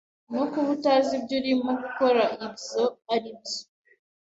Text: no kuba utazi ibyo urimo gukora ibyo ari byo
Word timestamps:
no 0.35 0.43
kuba 0.51 0.69
utazi 0.75 1.11
ibyo 1.19 1.35
urimo 1.39 1.71
gukora 1.81 2.23
ibyo 2.45 2.83
ari 3.13 3.29
byo 3.41 3.59